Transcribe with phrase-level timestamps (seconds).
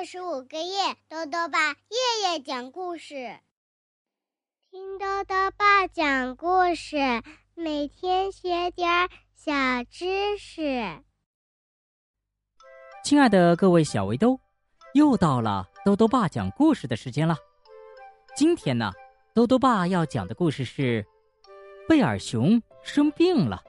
[0.00, 3.38] 二十五个月，豆豆爸夜夜讲故事，
[4.70, 6.96] 听豆豆爸讲故事，
[7.54, 9.52] 每天学点小
[9.90, 11.02] 知识。
[13.04, 14.40] 亲爱的各位小围兜，
[14.94, 17.36] 又到了豆豆爸讲故事的时间了。
[18.34, 18.90] 今天呢，
[19.34, 21.02] 豆豆爸要讲的故事是
[21.86, 23.62] 《贝尔熊生病了》，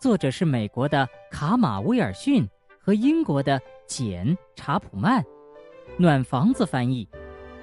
[0.00, 2.48] 作者是美国的卡马威尔逊
[2.80, 5.24] 和英国的简查普曼，
[6.00, 7.08] 暖房子翻译，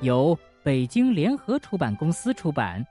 [0.02, 2.86] 由北京联合出版公司出版。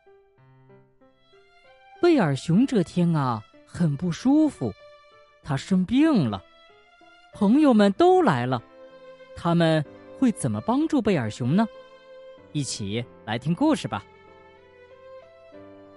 [2.01, 4.73] 贝尔熊这天啊，很不舒服，
[5.43, 6.43] 他生病了。
[7.35, 8.63] 朋友们都来了，
[9.37, 9.85] 他们
[10.19, 11.69] 会怎么帮助贝尔熊呢？
[12.53, 14.03] 一起来听故事吧。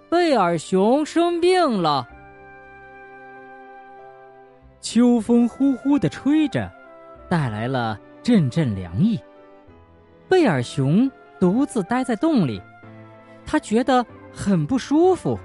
[0.09, 2.05] 贝尔熊生病了，
[4.81, 6.70] 秋风呼呼的吹着，
[7.29, 9.17] 带来了阵阵凉意。
[10.29, 12.61] 贝尔熊独自待在洞里，
[13.45, 15.39] 他觉得很不舒服，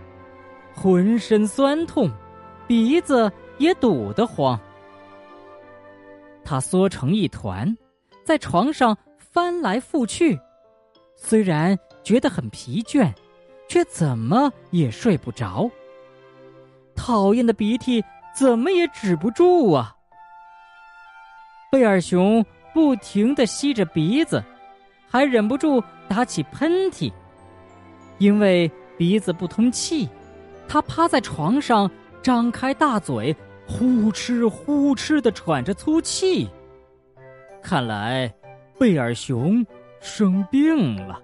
[0.74, 2.10] 浑身酸痛，
[2.66, 4.58] 鼻子也堵得慌。
[6.44, 7.76] 他缩成一团，
[8.24, 10.38] 在床上翻来覆去，
[11.14, 13.12] 虽然觉得很疲倦，
[13.68, 15.70] 却怎么也睡不着。
[16.96, 19.94] 讨厌的鼻涕怎么也止不住啊！
[21.70, 22.44] 贝尔熊
[22.74, 24.42] 不停的吸着鼻子，
[25.12, 27.12] 还忍不住打起喷嚏。
[28.16, 30.08] 因为鼻子不通气，
[30.66, 31.90] 他趴在床上，
[32.22, 33.36] 张开大嘴。
[33.64, 36.50] 呼哧呼哧的喘着粗气，
[37.62, 38.30] 看来
[38.78, 39.64] 贝尔熊
[40.00, 41.22] 生病了。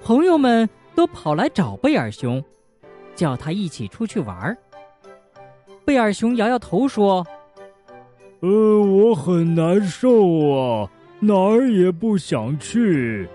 [0.00, 2.44] 朋友们都跑来找贝尔熊，
[3.16, 4.56] 叫他一起出去玩。
[5.84, 7.26] 贝尔熊摇摇头说
[8.40, 10.90] ：“呃，我很难受啊，
[11.26, 13.28] 哪儿也不想去。”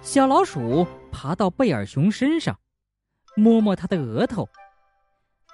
[0.00, 2.58] 小老鼠爬到贝尔熊身上，
[3.36, 4.48] 摸摸他的额头。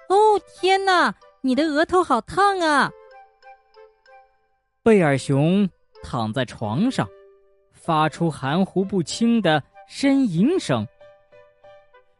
[0.08, 1.14] 哦天哪！
[1.40, 2.90] 你的额头好烫啊！
[4.82, 5.68] 贝尔熊
[6.02, 7.08] 躺在床上，
[7.72, 10.86] 发出含糊不清的呻吟声。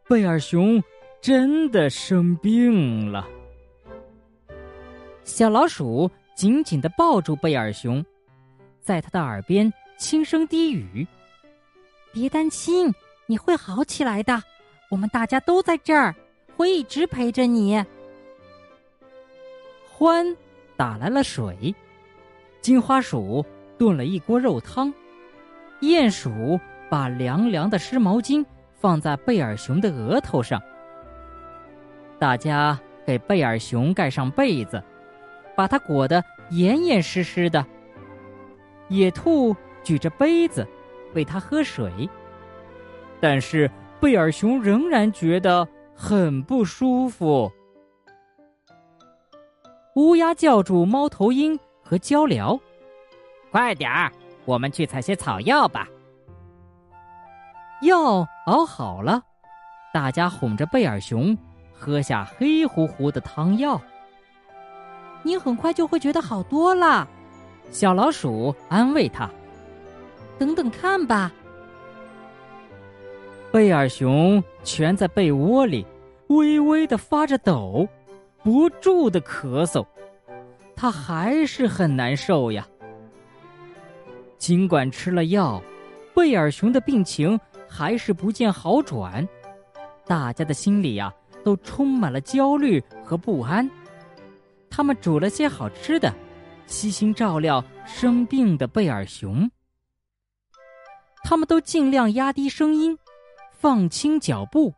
[0.09, 0.83] 贝尔熊
[1.23, 3.27] 真的生病了。
[5.23, 8.05] 小老鼠紧紧的抱住贝尔熊，
[8.85, 11.07] 在他的耳边轻声低语
[12.13, 12.95] ：“别担心，
[13.27, 14.41] 你会好起来的。
[14.91, 16.15] 我们大家都在这儿。”
[16.57, 17.85] 会一直陪着你。
[19.91, 20.25] 欢
[20.77, 21.75] 打来了水，
[22.61, 23.45] 金花鼠
[23.77, 24.95] 炖了一锅肉汤，
[25.81, 28.47] 鼹鼠把凉凉的湿毛巾
[28.81, 30.63] 放在贝尔熊的额头上。
[32.21, 34.81] 大家给贝尔熊盖上被子，
[35.57, 37.67] 把它裹得严严实实的。
[38.89, 40.67] 野兔举着杯子
[41.15, 42.09] 喂它喝水，
[43.21, 45.67] 但是贝尔熊仍然觉得。
[45.97, 47.53] 很不舒服。
[49.95, 52.59] 乌鸦叫住猫头鹰和鹪鹩
[53.53, 54.11] ：“快点儿，
[54.45, 55.87] 我们去采些草药吧。”
[57.83, 59.23] 药熬好了，
[59.93, 61.39] 大家哄着贝尔熊
[61.73, 63.81] 喝下黑乎乎的汤药。
[65.23, 67.07] 你很快就会觉得好多了，
[67.71, 69.29] 小老鼠安慰他
[70.39, 71.33] ：“等等看吧。”
[73.51, 75.87] 贝尔熊蜷在被窝里，
[76.29, 77.89] 微微的发着抖，
[78.43, 79.85] 不住的咳嗽，
[80.75, 82.67] 他还是很难受呀。
[84.39, 85.63] 尽管吃了药，
[86.15, 87.39] 贝尔熊的病情
[87.69, 89.27] 还是不见好转，
[90.07, 93.69] 大家的心里呀都充满了焦虑和不安。
[94.69, 96.13] 他们煮了些好吃的，
[96.67, 99.51] 悉心照料生病的贝尔熊。
[101.23, 102.99] 他们都尽量压低声音。
[103.57, 104.75] 放轻脚步，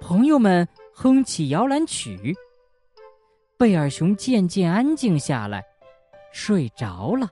[0.00, 2.34] 朋友们哼起摇篮曲。
[3.56, 5.64] 贝尔熊渐渐安静下来，
[6.32, 7.30] 睡着了。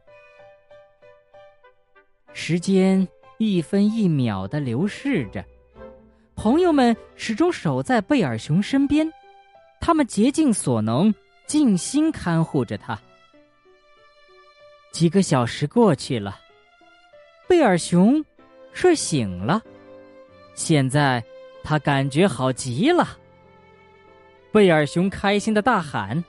[2.33, 3.09] 时间
[3.39, 5.45] 一分一秒的流逝着，
[6.37, 9.13] 朋友们始终守在贝尔熊身边，
[9.81, 11.13] 他们竭尽所能，
[11.49, 12.97] 尽心看护着他。
[14.95, 16.39] 几个小时过去了，
[17.49, 18.25] 贝尔熊
[18.73, 19.61] 睡醒了。
[20.55, 21.21] 现在，
[21.65, 23.05] 他感觉好极了。
[24.53, 26.23] 贝尔熊开心的大喊：“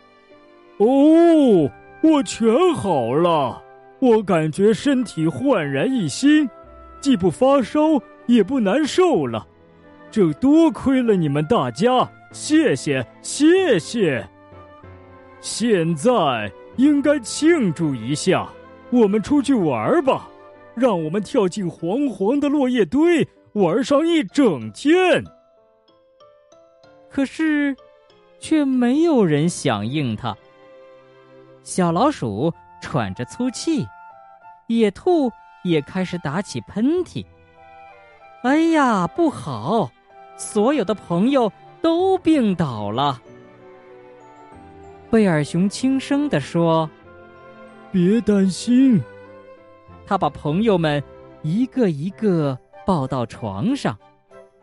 [0.81, 1.69] 哦，
[2.01, 3.61] 我全好了！
[3.99, 6.49] 我感觉身体焕然一新，
[6.99, 7.81] 既不发烧
[8.25, 9.45] 也不难受了。
[10.09, 14.27] 这多亏了你们大家，谢谢谢谢！
[15.39, 18.47] 现在应该庆祝一下。
[18.91, 20.29] 我们出去玩吧，
[20.75, 25.23] 让我们跳进黄黄的落叶堆，玩上一整天。
[27.09, 27.75] 可是，
[28.39, 30.35] 却没有人响应他。
[31.63, 33.85] 小老鼠喘着粗气，
[34.67, 35.31] 野兔
[35.63, 37.25] 也开始打起喷嚏。
[38.43, 39.89] 哎呀，不好！
[40.37, 41.51] 所有的朋友
[41.81, 43.19] 都病倒了。
[45.15, 46.89] 贝尔熊轻声地说。
[47.89, 49.01] 别担心，
[50.05, 51.01] 他把朋友们
[51.41, 53.97] 一个一个抱到床上，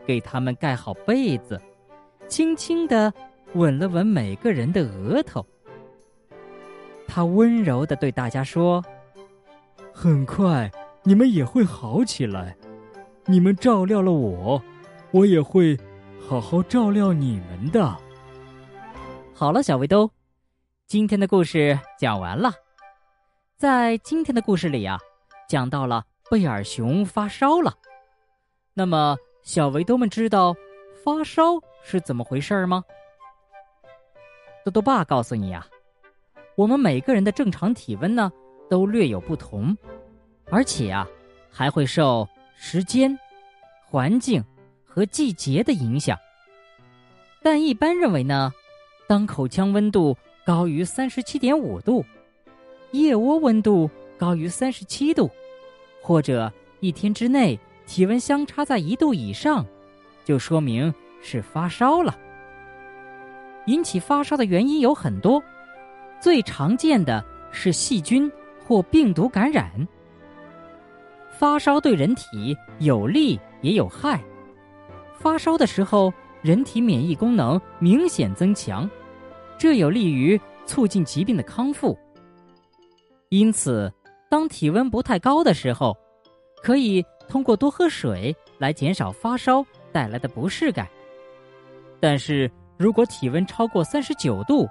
[0.05, 1.59] 给他们盖好被子，
[2.29, 3.11] 轻轻的
[3.55, 5.43] 吻了吻每个人的额头。
[7.09, 8.85] 他温柔的对大家说
[9.91, 10.71] ：“很快
[11.03, 12.55] 你们也会好起来，
[13.25, 14.63] 你们照料了我，
[15.13, 15.79] 我也会
[16.29, 17.97] 好好照料你们的。”
[19.33, 20.11] 好了，小围兜，
[20.93, 22.53] 今天的故事讲完了。
[23.57, 24.99] 在今天的故事里呀，
[25.49, 27.75] 讲到了贝尔熊发烧了。
[28.75, 30.55] 那么，小围兜们知道
[31.03, 31.45] 发烧
[31.83, 32.85] 是怎么回事吗？
[34.67, 35.67] 豆豆爸告诉你呀，
[36.57, 38.31] 我们每个人的正常体温呢
[38.69, 39.75] 都略有不同，
[40.51, 41.09] 而且啊
[41.51, 43.19] 还会受时间、
[43.89, 44.45] 环境
[44.85, 46.19] 和季节的影响。
[47.43, 48.53] 但一般认为呢，
[49.09, 52.05] 当口腔温度高于三十七点五度。
[52.93, 55.31] 腋窝温度高于三十七度，
[56.03, 59.65] 或者一天之内体温相差在一度以上，
[60.25, 60.93] 就说明
[61.23, 62.19] 是发烧了。
[63.67, 65.43] 引起发烧的原因有很多，
[66.21, 68.31] 最常见的是细菌
[68.67, 69.71] 或病毒感染。
[71.31, 74.21] 发烧对人体有利也有害。
[75.17, 76.13] 发烧的时候，
[76.43, 78.89] 人体免疫功能明显增强，
[79.63, 81.97] 这有利于促进疾病的康复。
[83.29, 83.89] 因此，
[84.29, 85.97] 当体温不太高的时候，
[86.65, 90.89] 可以通过多喝水来减少发烧带来的不适感。
[92.01, 94.67] 但是如果体温超过三十九度，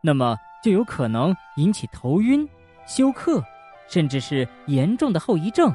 [0.00, 2.48] 那么就有可能引起头晕、
[2.86, 3.42] 休克，
[3.88, 5.74] 甚至是严重的后遗症。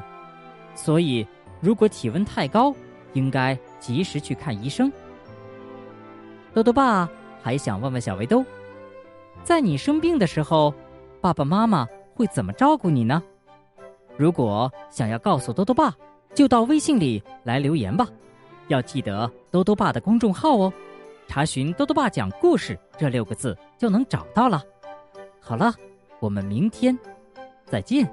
[0.74, 1.26] 所以，
[1.60, 2.74] 如果体温太高，
[3.12, 4.90] 应该及时去看医生。
[6.54, 7.06] 豆豆爸
[7.42, 8.42] 还想问问小围兜，
[9.42, 10.74] 在你生病的时候，
[11.20, 11.86] 爸爸妈妈。
[12.14, 13.22] 会怎么照顾你呢？
[14.18, 15.96] 如果想要告诉多多爸，
[16.34, 18.06] 就到微信里来留言吧。
[18.68, 20.70] 要记得多多爸的公众号哦，
[21.26, 24.62] 查询“多多爸讲故事”这六个字就能找到了。
[25.40, 25.74] 好了，
[26.20, 26.96] 我们明天
[27.64, 28.06] 再见。